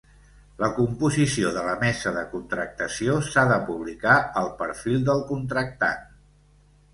[0.61, 6.03] La composició de la mesa de contractació s'ha de publicar al perfil del contractant.